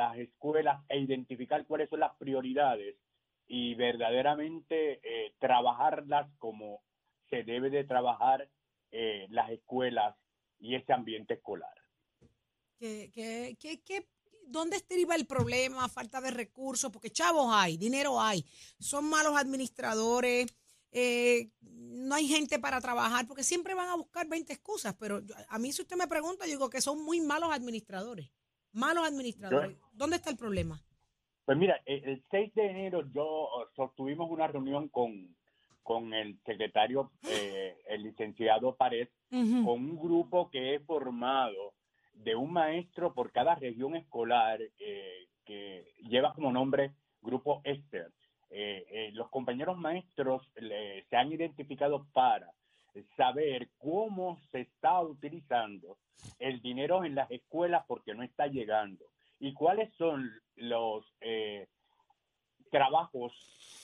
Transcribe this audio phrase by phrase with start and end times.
[0.00, 2.96] las escuelas e identificar cuáles son las prioridades
[3.46, 6.82] y verdaderamente eh, trabajarlas como
[7.28, 8.48] se debe de trabajar
[8.90, 10.16] eh, las escuelas
[10.58, 11.74] y ese ambiente escolar.
[12.78, 14.08] ¿Qué, qué, qué, qué-
[14.46, 15.88] dónde estriba el problema?
[15.88, 18.44] Falta de recursos, porque chavos hay, dinero hay,
[18.78, 20.46] son malos administradores,
[20.92, 25.58] eh, no hay gente para trabajar, porque siempre van a buscar 20 excusas, pero a
[25.58, 28.30] mí si usted me pregunta, yo digo que son muy malos administradores,
[28.72, 29.76] malos administradores.
[29.92, 30.80] ¿Dónde está el problema?
[31.44, 35.34] Pues mira, el el 6 de enero yo sostuvimos una reunión con,
[35.82, 39.64] con el secretario, eh, el licenciado Pared, Ujú.
[39.64, 41.74] con un grupo que es formado
[42.14, 46.92] de un maestro por cada región escolar eh, que lleva como nombre
[47.22, 48.12] Grupo Esther.
[48.50, 52.52] Eh, eh, los compañeros maestros se han identificado para
[53.16, 55.98] saber cómo se está utilizando
[56.38, 59.06] el dinero en las escuelas porque no está llegando
[59.38, 61.66] y cuáles son los eh,
[62.70, 63.32] trabajos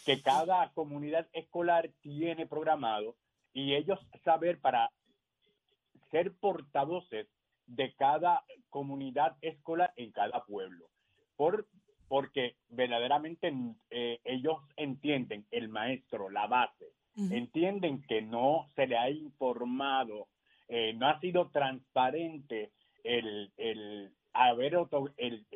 [0.05, 3.17] que cada comunidad escolar tiene programado
[3.53, 4.91] y ellos saber para
[6.11, 7.27] ser portavoces
[7.67, 10.89] de cada comunidad escolar en cada pueblo.
[11.37, 11.67] Por,
[12.07, 13.53] porque verdaderamente
[13.91, 16.93] eh, ellos entienden, el maestro, la base,
[17.33, 20.29] Entienden que no se le ha informado,
[20.69, 22.73] eh, no ha sido transparente
[23.05, 25.47] el, el haber otor- el,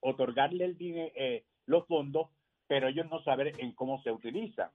[0.00, 2.28] otorgarle el dine- eh, los fondos,
[2.68, 4.70] pero ellos no saben en cómo se utilizan.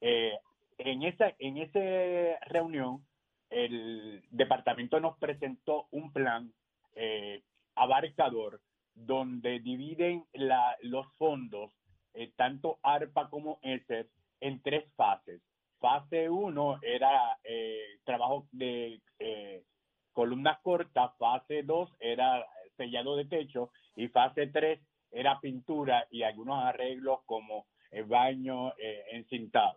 [0.00, 0.32] Eh,
[0.78, 3.04] en esa en esa reunión,
[3.50, 6.52] el departamento nos presentó un plan
[6.94, 7.42] eh,
[7.74, 8.60] abarcador
[8.94, 11.70] donde dividen la- los fondos,
[12.14, 14.08] eh, tanto ARPA como ESER,
[14.40, 15.42] en tres fases.
[15.80, 19.64] Fase 1 era eh, trabajo de eh,
[20.12, 22.44] columnas cortas, fase 2 era
[22.76, 24.78] sellado de techo y fase 3
[25.12, 29.76] era pintura y algunos arreglos como el baño eh, encintado.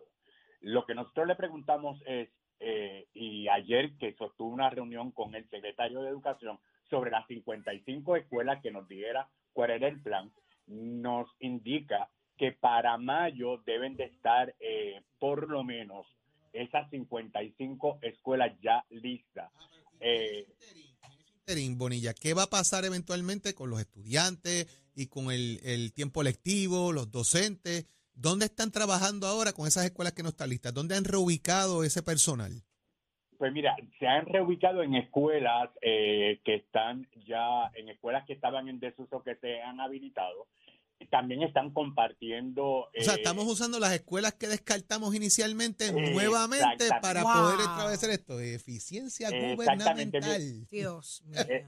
[0.60, 2.28] Lo que nosotros le preguntamos es,
[2.60, 8.16] eh, y ayer que sostuvo una reunión con el secretario de Educación sobre las 55
[8.16, 10.30] escuelas que nos dijera cuál era el plan,
[10.66, 16.06] nos indica que para mayo deben de estar eh, por lo menos
[16.52, 19.50] esas 55 escuelas ya listas.
[20.00, 20.46] Eh,
[21.76, 26.92] Bonilla, ¿qué va a pasar eventualmente con los estudiantes y con el, el tiempo lectivo,
[26.92, 27.86] los docentes?
[28.14, 30.72] ¿Dónde están trabajando ahora con esas escuelas que no están listas?
[30.72, 32.62] ¿Dónde han reubicado ese personal?
[33.36, 38.68] Pues mira, se han reubicado en escuelas eh, que están ya, en escuelas que estaban
[38.68, 40.46] en desuso que se han habilitado.
[41.10, 42.64] También están compartiendo.
[42.64, 47.32] O sea, eh, estamos usando las escuelas que descartamos inicialmente Eh, nuevamente para Wow.
[47.32, 48.40] poder establecer esto.
[48.40, 49.56] Eficiencia Exactamente.
[50.20, 50.66] gubernamental.
[50.70, 51.40] Dios mío.
[51.48, 51.66] Eh,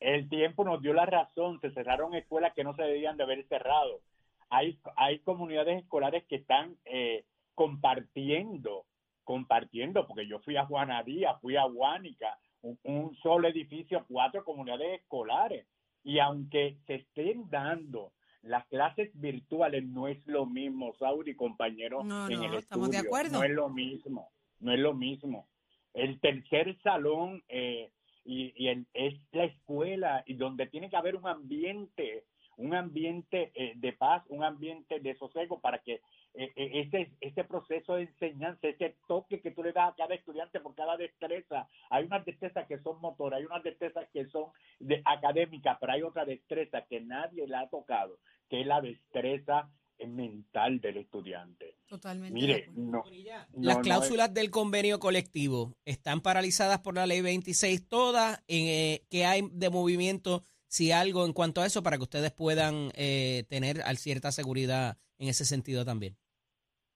[0.00, 3.46] el tiempo nos dio la razón, se cerraron escuelas que no se debían de haber
[3.48, 4.00] cerrado.
[4.48, 8.86] Hay, hay comunidades escolares que están eh, compartiendo,
[9.24, 15.00] compartiendo, porque yo fui a Juanadía, fui a Guánica, un, un solo edificio, cuatro comunidades
[15.00, 15.66] escolares.
[16.02, 18.12] Y aunque se estén dando
[18.42, 22.96] las clases virtuales, no es lo mismo, Sauri, compañero, No, en no, el estamos de
[22.96, 23.08] estudio.
[23.10, 23.38] acuerdo.
[23.38, 24.30] No es lo mismo,
[24.60, 25.48] no es lo mismo.
[25.92, 27.90] El tercer salón eh,
[28.24, 32.24] y, y el- es la escuela y donde tiene que haber un ambiente,
[32.56, 36.00] un ambiente eh, de paz, un ambiente de sosiego para que
[36.34, 40.74] ese, ese proceso de enseñanza, ese toque que tú le das a cada estudiante por
[40.74, 45.76] cada destreza, hay unas destrezas que son motoras, hay unas destrezas que son de académicas,
[45.80, 48.18] pero hay otra destreza que nadie le ha tocado,
[48.48, 49.70] que es la destreza
[50.06, 51.76] mental del estudiante.
[51.86, 52.32] Totalmente.
[52.32, 57.88] Mire, no, Las no, no cláusulas del convenio colectivo están paralizadas por la ley 26
[57.88, 58.42] todas.
[58.48, 62.90] Eh, ¿Qué hay de movimiento, si algo en cuanto a eso, para que ustedes puedan
[62.94, 66.16] eh, tener cierta seguridad en ese sentido también?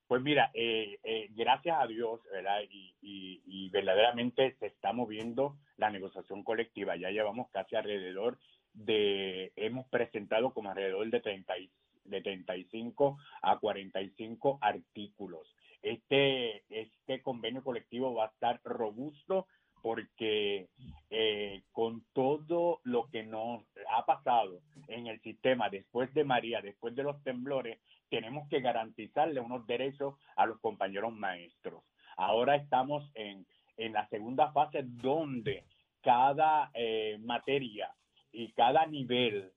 [0.06, 2.60] Pues mira, eh, eh, gracias a Dios, ¿verdad?
[2.70, 6.94] Y, y- y verdaderamente se está moviendo la negociación colectiva.
[6.96, 8.38] Ya llevamos casi alrededor
[8.74, 11.70] de, hemos presentado como alrededor de 30, y-
[12.04, 15.48] de 35 a 45 artículos.
[15.82, 19.48] Este, este convenio colectivo va a estar robusto
[19.84, 20.70] porque
[21.10, 23.62] eh, con todo lo que nos
[23.94, 27.78] ha pasado en el sistema después de María, después de los temblores,
[28.08, 31.84] tenemos que garantizarle unos derechos a los compañeros maestros.
[32.16, 33.44] Ahora estamos en,
[33.76, 35.64] en la segunda fase donde
[36.00, 37.94] cada eh, materia
[38.32, 39.52] y cada nivel,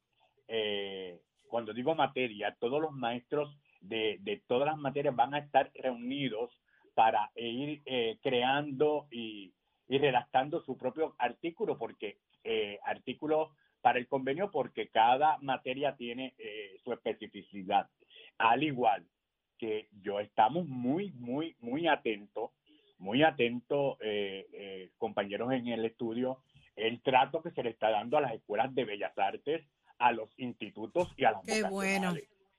[0.49, 5.71] eh, cuando digo materia, todos los maestros de, de todas las materias van a estar
[5.73, 6.51] reunidos
[6.95, 7.83] para ir
[8.23, 9.53] creando y,
[9.87, 13.49] y redactando su propio artículo, porque eh, artículos
[13.81, 17.89] para el convenio porque cada materia tiene eh, su especificidad.
[18.37, 19.05] Al igual
[19.57, 22.51] que yo estamos muy, muy, muy atentos,
[22.99, 26.41] muy atentos, eh, eh, compañeros en el estudio,
[26.75, 29.65] el trato que se le está dando a las escuelas de bellas artes,
[29.97, 32.15] a los institutos y a las Qué bueno,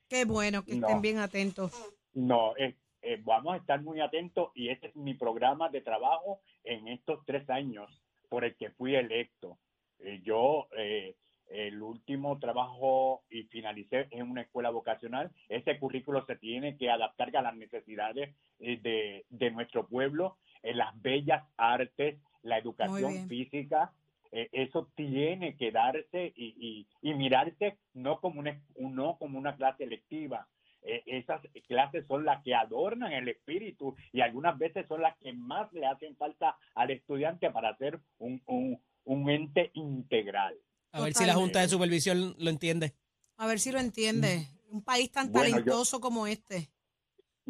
[0.09, 0.87] qué bueno que No.
[0.89, 1.73] estén bien atentos.
[2.15, 2.75] No, eh,
[3.09, 7.25] eh, vamos a estar muy atentos y este es mi programa de trabajo en estos
[7.25, 7.89] tres años
[8.29, 9.57] por el que fui electo.
[10.01, 11.17] Eh, yo, eh,
[11.49, 17.35] el último trabajo y finalicé en una escuela vocacional, ese currículo se tiene que adaptar
[17.35, 23.91] a las necesidades eh, de, de nuestro pueblo, en las bellas artes, la educación física,
[24.33, 29.57] eh, eso tiene que darse y, y, y mirarse no como una, no como una
[29.57, 30.47] clase electiva,
[30.83, 35.33] eh, esas clases son las que adornan el espíritu y algunas veces son las que
[35.33, 40.55] más le hacen falta al estudiante para ser un, un, un ente integral.
[40.93, 41.35] A ver si la.
[41.35, 42.95] Junta de Supervisión lo entiende.
[43.37, 44.47] A ver si lo entiende.
[44.71, 46.69] Un país tan Bueno, yo- talentoso como este.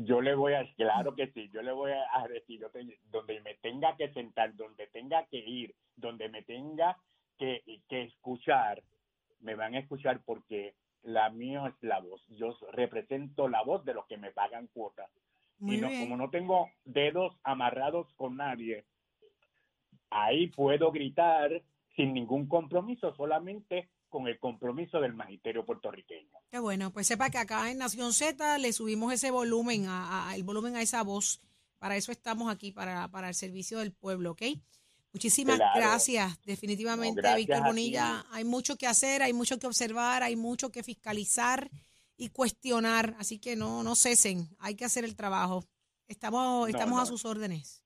[0.01, 3.41] Yo le voy a, claro que sí, yo le voy a decir, yo te- donde
[3.41, 6.97] me tenga que sentar, donde tenga que ir, donde me tenga
[7.37, 8.81] que, que escuchar,
[9.41, 12.23] me van a escuchar porque la mía es la voz.
[12.29, 15.11] Yo represento la voz de los que me pagan cuotas.
[15.61, 16.03] Y no, bien.
[16.03, 18.85] como no tengo dedos amarrados con nadie,
[20.11, 21.63] ahí puedo gritar
[21.97, 26.31] sin ningún compromiso, solamente con el compromiso del magisterio puertorriqueño.
[26.51, 30.37] Qué bueno, pues sepa que acá en Nación Z le subimos ese volumen, a, a-
[30.37, 31.43] el volumen a esa voz.
[31.79, 34.43] Para eso estamos aquí, para, para el servicio del pueblo, ¿ok?
[35.13, 35.81] Muchísimas Claro.
[35.81, 37.67] gracias, definitivamente, No, gracias Víctor.
[37.67, 38.25] Bonilla.
[38.31, 41.71] Hay mucho que hacer, hay mucho que observar, hay mucho que fiscalizar
[42.17, 45.65] y cuestionar, así que no, no cesen, hay que hacer el trabajo.
[46.09, 47.85] Estamos, No, estamos a sus órdenes.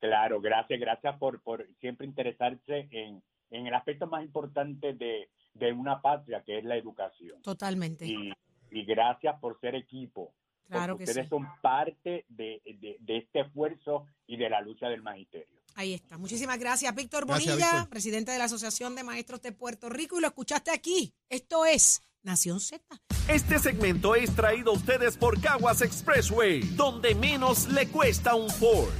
[0.00, 5.72] Claro, gracias, gracias por, por siempre interesarse en, en el aspecto más importante de, de
[5.72, 7.40] una patria, que es la educación.
[7.42, 8.06] Totalmente.
[8.06, 8.32] Y,
[8.70, 10.32] y gracias por ser equipo.
[10.68, 11.30] Claro que ustedes sí.
[11.30, 15.57] son parte de, de, de este esfuerzo y de la lucha del magisterio.
[15.78, 16.18] Ahí está.
[16.18, 17.88] Muchísimas gracias, Víctor Gracias, Bonilla, Víctor.
[17.88, 21.14] presidente de la Asociación de Maestros de Puerto Rico, y lo escuchaste aquí.
[21.28, 22.82] Esto es Nación Z.
[23.28, 28.90] Este segmento es traído a ustedes por Caguas Expressway, donde menos le cuesta un Ford.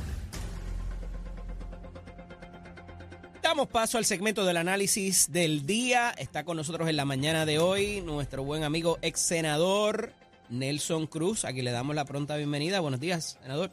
[3.42, 6.10] Damos paso al segmento del análisis del día.
[6.12, 10.12] Está con nosotros en la mañana de hoy nuestro buen amigo ex senador
[10.48, 11.44] Nelson Cruz.
[11.44, 12.78] Aquí le damos la pronta bienvenida.
[12.78, 13.72] Buenos días, senador.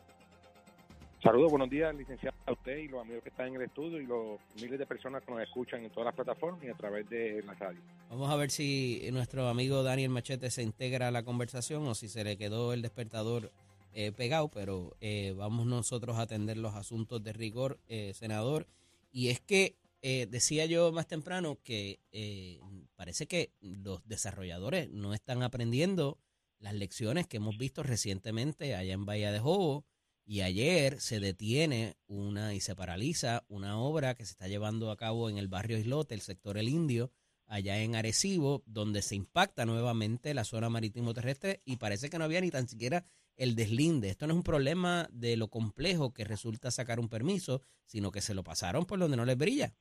[1.26, 4.06] Saludos, buenos días, licenciado, a usted y los amigos que están en el estudio y
[4.06, 7.42] los miles de personas que nos escuchan en todas las plataformas y a través de
[7.42, 7.82] la radio.
[8.12, 12.10] Vamos a ver si nuestro amigo Daniel Machete se integra a la conversación o si
[12.10, 13.52] se le quedó el despertador
[13.94, 18.68] eh, pegado, pero eh, vamos nosotros a atender los asuntos de rigor, eh, senador.
[19.12, 22.60] Y es que eh, decía yo más temprano que eh,
[22.96, 26.20] parece que los desarrolladores no están aprendiendo
[26.60, 29.86] las lecciones que hemos visto recientemente allá en Bahía de Jobo.
[30.28, 34.98] Y ayer se detiene una y se paraliza una obra que se está llevando a
[34.98, 37.12] cabo en el barrio Islote, el sector El Indio,
[37.46, 42.24] allá en Arecibo, donde se impacta nuevamente la zona marítimo terrestre y parece que no
[42.24, 43.06] había ni tan siquiera
[43.38, 44.10] el deslinde.
[44.10, 48.22] Esto no es un problema de lo complejo que resulta sacar un permiso, sino que
[48.22, 49.74] se lo pasaron por donde no les brilla.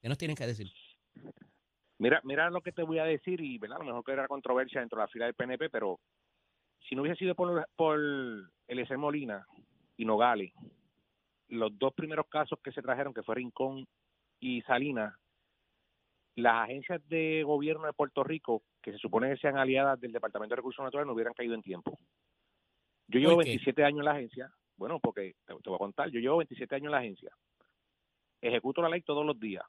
[0.00, 0.70] ¿Qué nos tienen que decir?
[1.98, 3.78] Mira, mira lo que te voy a decir y, ¿verdad?
[3.78, 5.98] A lo mejor que era controversia dentro de la fila del PNP, pero
[6.88, 7.98] si no hubiese sido por, por
[8.96, 9.44] Molina
[10.02, 10.52] y Nogales,
[11.48, 13.86] los dos primeros casos que se trajeron, que fue Rincón
[14.40, 15.14] y Salinas,
[16.34, 20.52] las agencias de gobierno de Puerto Rico, que se supone que sean aliadas del Departamento
[20.52, 21.98] de Recursos Naturales, no hubieran caído en tiempo.
[23.06, 23.50] Yo llevo ¿Por qué?
[23.50, 26.74] 27 años en la agencia, bueno, porque te, te voy a contar, yo llevo 27
[26.74, 27.30] años en la agencia,
[28.40, 29.64] ejecuto la ley todos los días.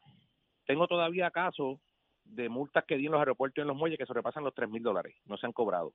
[0.65, 1.79] Tengo todavía casos
[2.23, 4.67] de multas que di en los aeropuertos y en los muelles que sobrepasan los 3
[4.67, 5.93] mil dólares, no se han cobrado.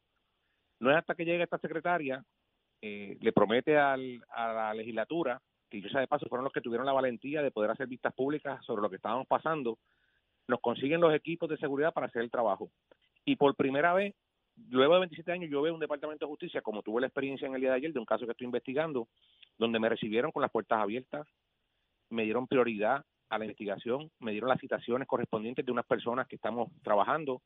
[0.78, 2.24] No es hasta que llegue esta secretaria,
[2.80, 6.60] eh, le promete al, a la legislatura, que yo sé de paso fueron los que
[6.60, 9.78] tuvieron la valentía de poder hacer vistas públicas sobre lo que estábamos pasando,
[10.46, 12.70] nos consiguen los equipos de seguridad para hacer el trabajo.
[13.24, 14.14] Y por primera vez,
[14.70, 17.54] luego de 27 años, yo veo un departamento de justicia, como tuve la experiencia en
[17.54, 19.08] el día de ayer, de un caso que estoy investigando,
[19.58, 21.26] donde me recibieron con las puertas abiertas,
[22.10, 26.36] me dieron prioridad a la investigación, me dieron las citaciones correspondientes de unas personas que
[26.36, 27.42] estamos trabajando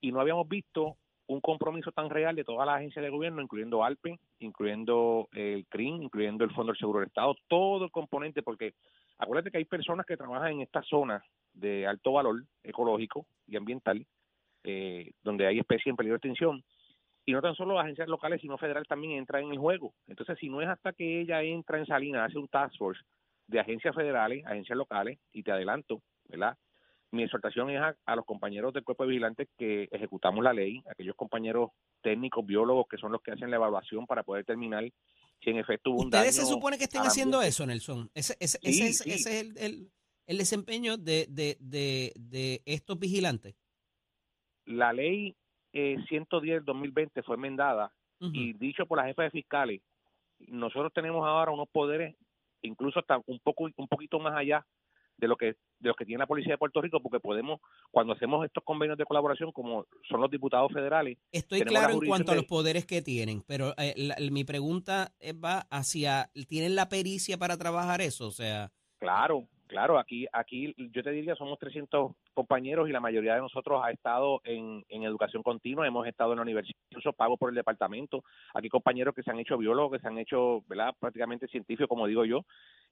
[0.00, 0.96] y no habíamos visto
[1.30, 6.02] un compromiso tan real de todas las agencias de gobierno, incluyendo ALPE, incluyendo el CRIM,
[6.02, 8.74] incluyendo el Fondo del Seguro del Estado, todo el componente, porque
[9.16, 11.22] acuérdate que hay personas que trabajan en esta zona
[11.52, 14.04] de alto valor ecológico y ambiental,
[14.64, 16.64] eh, donde hay especies en peligro de extinción,
[17.24, 19.94] y no tan solo agencias locales, sino federal también entra en el juego.
[20.08, 23.00] Entonces, si no es hasta que ella entra en Salinas, hace un task force
[23.46, 26.56] de agencias federales, agencias locales, y te adelanto, ¿verdad?
[27.12, 30.82] Mi exhortación es a, a los compañeros del cuerpo de vigilantes que ejecutamos la ley,
[30.88, 31.70] aquellos compañeros
[32.02, 34.84] técnicos, biólogos que son los que hacen la evaluación para poder determinar
[35.42, 38.10] si en efecto hubo un ¿Ustedes se daño supone que estén haciendo eso, Nelson?
[38.14, 39.10] Ese, ese, Sí, ese es, sí.
[39.12, 39.90] ese es el, el-
[40.26, 43.56] el desempeño de, de, de, de estos vigilantes.
[44.66, 45.34] La ley
[45.72, 48.30] eh, 110 del 2020 fue enmendada Ujú.
[48.34, 49.80] y dicho por la jefa de fiscales,
[50.38, 52.14] nosotros tenemos ahora unos poderes
[52.62, 54.64] incluso hasta un poco un poquito más allá
[55.20, 55.46] de lo que
[55.78, 57.60] de lo que tiene la policía de Puerto Rico porque podemos
[57.90, 62.32] cuando hacemos estos convenios de colaboración como son los diputados federales Estoy claro en cuanto
[62.32, 65.12] a los de- poderes que tienen, pero eh, la- mi pregunta
[65.44, 68.26] va hacia, ¿tienen la pericia para trabajar eso?
[68.26, 73.36] O sea, Claro, claro, aquí, aquí yo te diría somos 300 compañeros y la mayoría
[73.36, 77.36] de nosotros ha estado en, en educación continua, hemos estado en la universidad, incluso pago
[77.36, 78.24] por el departamento.
[78.52, 80.92] Aquí compañeros que se han hecho biólogos, que se han hecho, ¿verdad?
[80.98, 82.44] Prácticamente científicos, como digo yo,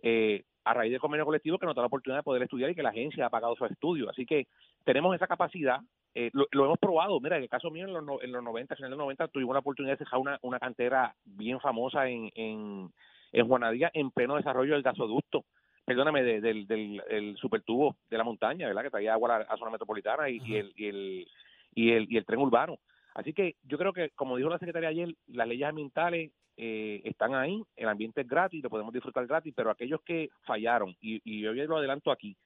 [0.03, 2.77] eh, a raíz del convenio colectivo que nos da la oportunidad de poder estudiar y
[2.77, 4.09] que la agencia ha pagado su estudio.
[4.09, 4.47] Así que
[4.85, 5.81] tenemos esa capacidad,
[6.15, 7.19] eh, lo, hemos probado.
[7.21, 9.55] Mira, en el caso mío, en los, en los 90, final de los 90, tuvimos
[9.55, 12.93] la oportunidad de dejar una, una cantera bien famosa en, en,
[13.33, 15.45] en Juanadía en pleno desarrollo del gasoducto
[15.88, 18.83] perdóname, de- del, del el supertubo de la montaña, ¿verdad?
[18.83, 21.26] Que traía agua a la, zona metropolitana y, el, y, el,
[21.75, 22.78] y, el, y el tren urbano.
[23.14, 27.35] Así que yo creo que, como dijo la secretaria ayer, las leyes ambientales eh, están
[27.35, 31.40] ahí, el ambiente es gratis, lo podemos disfrutar gratis, pero aquellos que fallaron, y, y
[31.40, 32.37] yo ya lo adelanto aquí,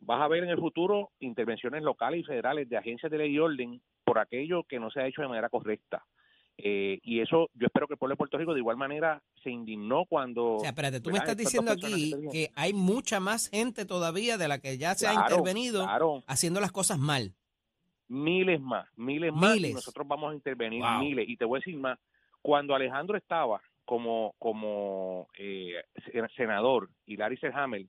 [0.00, 3.38] vas a ver en el futuro intervenciones locales y federales de agencias de ley y
[3.38, 6.04] orden por aquello que no se ha hecho de manera correcta.
[6.58, 9.50] Eh, y eso yo espero que el pueblo de Puerto Rico de igual manera se
[9.50, 10.56] indignó cuando...
[10.56, 14.48] o sea, espérate, tú me estás diciendo aquí que hay mucha más gente todavía de
[14.48, 16.22] la que ya se ha intervenido claro.
[16.26, 17.34] haciendo las cosas mal.
[18.08, 19.70] miles más, miles más, Miles.
[19.70, 20.98] y nosotros vamos a intervenir Wow.
[21.00, 21.28] miles.
[21.28, 21.98] Y te voy a decir más,
[22.42, 25.74] cuando Alejandro estaba como, como eh,
[26.12, 27.86] sen- senador y Larry Selhammer,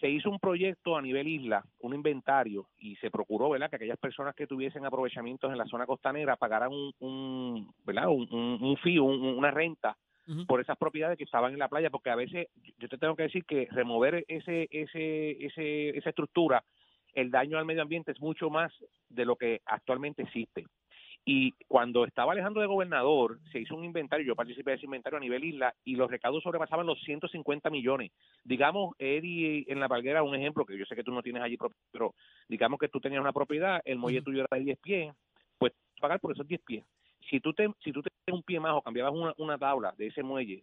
[0.00, 3.98] se hizo un proyecto a nivel isla, un inventario, y se procuró, ¿verdad?, que aquellas
[3.98, 8.76] personas que tuviesen aprovechamientos en la zona costanera pagaran un, un ¿verdad?, un, un, un
[8.78, 9.96] fee, una renta
[10.48, 12.48] por esas propiedades que estaban en la playa, porque a veces
[12.78, 16.64] yo te tengo que decir que remover ese, ese, ese, esa estructura,
[17.14, 18.72] el daño al medio ambiente es mucho más
[19.08, 20.66] de lo que actualmente existe.
[21.28, 25.16] Y cuando estaba Alejandro de gobernador, se hizo un inventario, yo participé de ese inventario
[25.16, 28.12] a nivel isla, y los recaudos sobrepasaban los 150 millones.
[28.44, 31.58] Digamos, Eddie, en la Palguera, un ejemplo, que yo sé que tú no tienes allí,
[31.90, 32.14] pero
[32.48, 35.14] digamos que tú tenías una propiedad, el muelle tuyo era de 10 pies,
[35.58, 36.84] pues pagar por esos 10 pies.
[37.28, 40.06] Si tú te, si tú te un pie más o cambiabas una, una tabla de
[40.06, 40.62] ese muelle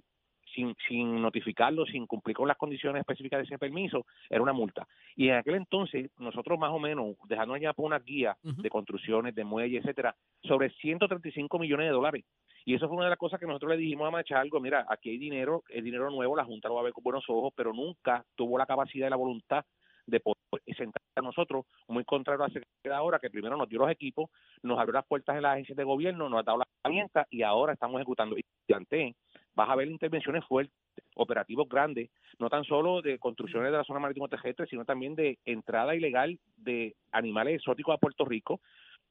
[0.53, 4.88] sin, sin notificarlo, sin cumplir con las condiciones específicas de ese permiso, era una multa.
[5.15, 9.36] Y en aquel entonces, nosotros más o menos, dejando ya por una guía de construcciones,
[9.36, 12.25] de muelles, etcétera, sobre 135 millones de dólares.
[12.65, 15.10] Y eso fue una de las cosas que nosotros le dijimos a Machalgo, mira, aquí
[15.10, 17.74] hay dinero, es dinero nuevo, la Junta lo va a ver con buenos ojos, pero
[17.74, 19.65] nunca tuvo la capacidad y la voluntad
[20.05, 20.38] de poder
[20.77, 24.29] sentar a nosotros, muy contrario a la secretaria ahora, que primero nos dio los equipos,
[24.62, 27.43] nos abrió las puertas en las agencias de gobierno, nos ha dado las herramientas y
[27.43, 28.38] ahora estamos ejecutando.
[28.38, 29.15] Y planteé,
[29.55, 30.74] vas a ver intervenciones fuertes,
[31.15, 35.38] operativos grandes, no tan solo de construcciones de la zona marítimo terrestre, sino también de
[35.45, 38.62] entrada ilegal de animales exóticos a Puerto Rico.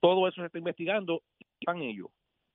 [0.01, 1.23] Todo eso se está investigando
[1.61, 2.09] y van ellos.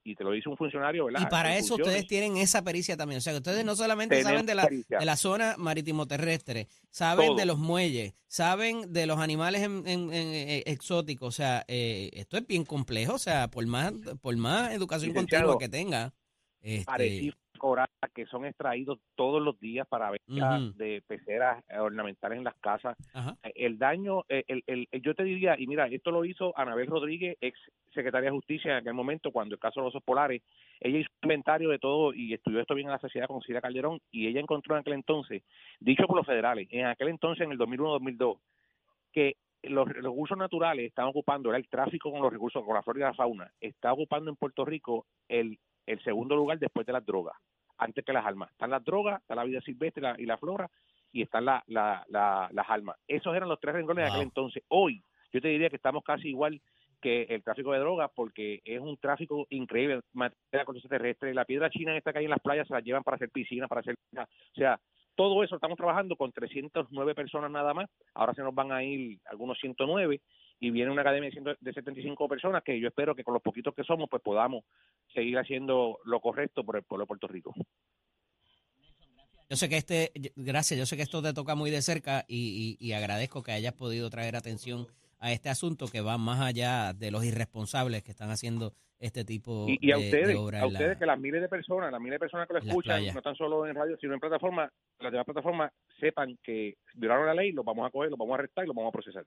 [0.04, 1.22] Y te lo dice un funcionario, ¿verdad?
[1.22, 1.88] Y para En eso funciones.
[1.96, 3.18] ustedes tienen esa pericia también.
[3.18, 5.00] O sea, que ustedes no solamente Tenemos saben de la, pericia.
[5.00, 7.36] de la zona marítimo terrestre, saben Todo.
[7.38, 11.28] de los muelles, saben de los animales en- en- en- eh, exóticos.
[11.28, 13.16] O sea, eh, esto es bien complejo.
[13.16, 13.92] O sea, por más,
[14.22, 16.14] por más educación Licenciado, continua que tenga.
[16.62, 20.74] Este, coral que son extraídos todos los días para venta Ujú.
[20.78, 22.98] de peceras eh, ornamentales en las casas.
[23.14, 23.36] ajá.
[23.56, 26.88] El daño, eh, el, el- el- yo te diría, y mira, esto lo hizo Anabel
[26.88, 27.60] Rodríguez, ex
[27.94, 30.42] secretaria de Justicia en aquel momento, cuando el caso de los osos polares,
[30.80, 33.62] ella hizo un inventario de todo y estudió esto bien en la sociedad con Silvia
[33.62, 35.44] Calderón, y ella encontró en aquel entonces,
[35.80, 38.38] dicho por los federales, en aquel entonces, en el 2001-2002,
[39.12, 43.00] que los recursos naturales están ocupando, era el tráfico con los recursos, con la flora
[43.00, 45.58] y la fauna, está ocupando en Puerto Rico el,
[45.88, 47.36] el segundo lugar después de las drogas,
[47.80, 48.52] antes que las armas.
[48.52, 50.70] Están las drogas, está la vida silvestre y la, y la flora,
[51.12, 52.98] y están la, la, la- las armas.
[53.08, 54.64] Esos eran los tres renglones de aquel entonces.
[54.68, 55.02] Hoy,
[55.34, 56.62] yo te diría que estamos casi igual
[57.02, 60.02] que el tráfico de drogas, porque es un tráfico increíble.
[60.14, 63.04] Materia con terrestre, la piedra china esta que hay en las playas se la llevan
[63.04, 63.96] para hacer piscina, para hacer...
[64.18, 64.80] O sea,
[65.16, 67.90] todo eso estamos trabajando con 309 personas nada más.
[68.14, 70.22] Ahora se nos van a ir algunos 109
[70.60, 73.44] y viene una academia de, 100 de 75 personas que yo espero que con los
[73.44, 74.64] poquitos que somos pues podamos
[75.14, 77.54] seguir haciendo lo correcto por el pueblo de Puerto Rico.
[79.50, 82.78] Yo sé que este, gracias, yo sé que esto te toca muy de cerca y,
[82.80, 84.88] y- y agradezco que hayas podido traer atención
[85.20, 89.68] a este asunto que va más allá de los irresponsables que están haciendo este tipo
[89.70, 91.92] Y, y a de, de ustedes, obra a la- ustedes que las miles de personas,
[91.92, 94.70] las miles de personas que lo escuchan, no tan solo en radio, sino en plataforma,
[95.00, 98.40] las demás plataformas sepan que violaron la ley, los vamos a coger, los vamos a
[98.40, 99.24] arrestar y los vamos a procesar.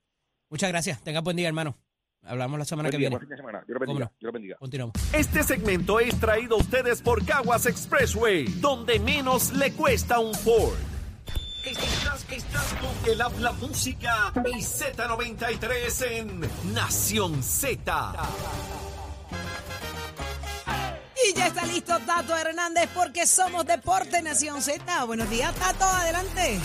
[0.50, 1.00] Muchas gracias.
[1.02, 1.76] Tenga buen día, hermano.
[2.22, 3.20] Hablamos la semana Buen que día, viene.
[3.20, 3.62] fin de semana.
[3.66, 4.12] Dios lo ¿Cómo bendiga.
[4.20, 4.56] Dios lo bendiga.
[4.58, 4.94] Continuamos.
[5.14, 10.74] Este segmento es traído a ustedes por Caguas Expressway, donde menos le cuesta un Ford.
[11.64, 18.12] Estás, estás con el habla música y Z93 en Nación Z.
[21.30, 25.04] Y ya está listo Tato Hernández porque somos Deporte Nación Z.
[25.04, 26.58] Buenos días, Tato, adelante.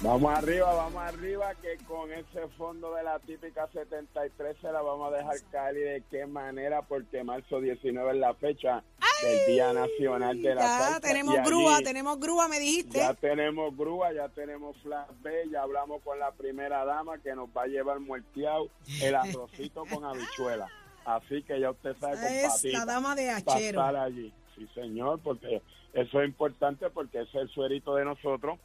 [0.00, 5.12] Vamos arriba, vamos arriba, que con ese fondo de la típica 73 se la vamos
[5.12, 8.84] a dejar caer y de qué manera, porque marzo 19 es la fecha
[9.22, 11.00] del Día Nacional de la Ya Salsa.
[11.00, 12.98] tenemos y allí grúa, tenemos grúa, me dijiste.
[12.98, 17.48] Ya tenemos grúa, ya tenemos flash B, ya hablamos con la primera dama que nos
[17.48, 18.68] va a llevar muerteado
[19.02, 20.68] el arrocito con habichuela.
[21.06, 23.80] Así que ya usted sabe con es la dama de para Achero.
[23.80, 24.32] estar allí.
[24.54, 25.60] Sí, señor, porque
[25.92, 28.60] eso es importante porque es el suerito de nosotros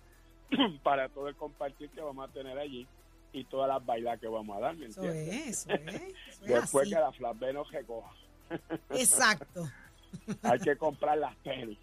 [0.83, 2.87] para todo el compartir que vamos a tener allí
[3.31, 5.47] y todas las bailas que vamos a dar, ¿me Eso entiendes?
[5.47, 5.81] es, eso es.
[5.95, 6.93] eso es Después así.
[6.93, 8.11] que la flash B nos recoja.
[8.91, 9.63] Exacto,
[10.43, 11.77] Hay que comprar las tenis.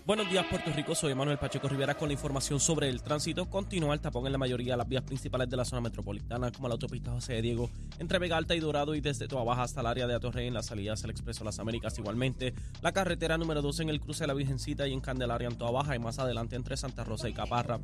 [0.07, 0.95] Buenos días, Puerto Rico.
[0.95, 3.49] Soy Manuel Pacheco Rivera con la información sobre el tránsito.
[3.49, 6.69] Continúa el tapón en la mayoría de las vías principales de la zona metropolitana, como
[6.69, 9.81] la autopista José de Diego, entre Vega Alta y Dorado y desde Toa Baja hasta
[9.81, 11.99] el área de Atorrey en las salidas al Expreso Las Américas.
[11.99, 15.57] Igualmente, la carretera número 2 en el cruce de la Virgencita y en Candelaria en
[15.57, 17.81] Toa Baja y más adelante entre Santa Rosa y Caparra.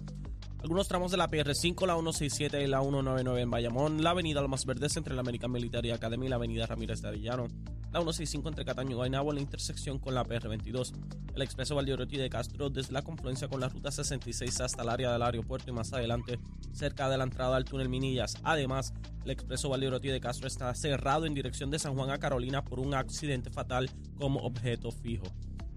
[0.62, 4.66] Algunos tramos de la PR5, la 167 y la 199 en Bayamón, la avenida Lomas
[4.66, 7.48] Verdes entre la American Military Academy y la avenida Ramírez de Arellano,
[7.94, 10.94] la 165 entre Cataño y Guaynabo en la intersección con la PR22,
[11.36, 15.12] el expreso Valdeorotti de Castro desde la confluencia con la ruta 66 hasta el área
[15.12, 16.40] del aeropuerto y más adelante
[16.72, 18.38] cerca de la entrada al túnel Minillas.
[18.44, 22.64] Además, el expreso Valdeorotti de Castro está cerrado en dirección de San Juan a Carolina
[22.64, 25.26] por un accidente fatal como objeto fijo.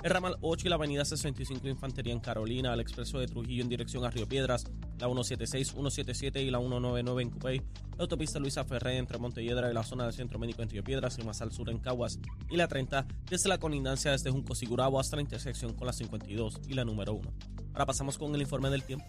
[0.03, 3.69] El ramal 8 y la avenida 65 Infantería en Carolina, el expreso de Trujillo en
[3.69, 4.65] dirección a Río Piedras,
[4.99, 9.75] la 176, 177 y la 199 en Cupey, la autopista Luisa Ferré entre Montelledra y
[9.75, 12.19] la zona del Centro Médico en Río Piedras y más al sur en Caguas,
[12.51, 16.61] y la 30 desde la colindancia desde Junco Sigurabo hasta la intersección con la 52
[16.69, 17.33] y la número 1.
[17.73, 19.07] Ahora pasamos con el informe del tiempo.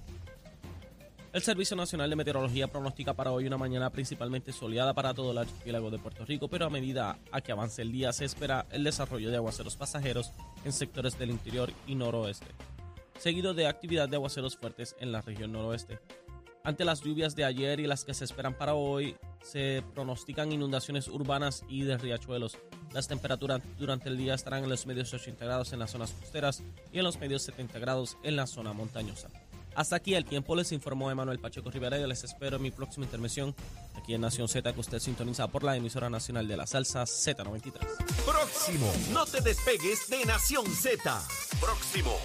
[1.34, 5.38] El Servicio Nacional de Meteorología pronostica para hoy una mañana principalmente soleada para todo el
[5.38, 9.30] archipiélago de Puerto Rico, pero a medida que avance el día se espera el desarrollo
[9.30, 10.32] de aguaceros pasajeros
[10.66, 12.48] en sectores del interior y noroeste,
[13.18, 16.00] seguido de actividad de aguaceros fuertes en la región noroeste.
[16.64, 21.08] Ante las lluvias de ayer y las que se esperan para hoy, se pronostican inundaciones
[21.08, 22.58] urbanas y de riachuelos,
[22.94, 26.62] Las temperaturas durante el día estarán en los medios 80 grados en las zonas costeras
[26.92, 29.30] y en los medios 70 grados en la zona montañosa.
[29.76, 33.06] Hasta aquí el tiempo les informó Emanuel Pacheco Rivera y les espero en mi próxima
[33.06, 33.56] intervención
[33.96, 37.74] aquí en Nación Z que usted sintoniza por la emisora nacional de la salsa Z93.
[38.26, 38.92] Próximo.
[39.14, 41.22] No te despegues de Nación Z.
[41.62, 42.18] Próximo.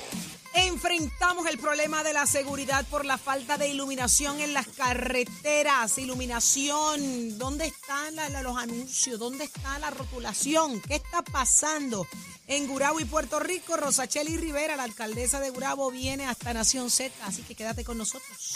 [0.54, 5.96] Enfrentamos el problema de la seguridad por la falta de iluminación en las carreteras.
[5.98, 7.38] Iluminación.
[7.38, 9.18] ¿Dónde están la- los anuncios?
[9.18, 10.80] ¿Dónde está la rotulación?
[10.82, 12.06] ¿Qué está pasando?
[12.48, 17.14] En Gurabo y Puerto Rico, Rosacheli Rivera, la alcaldesa de Gurabo, viene hasta Nación Z,
[17.24, 18.54] así que quédate con nosotros.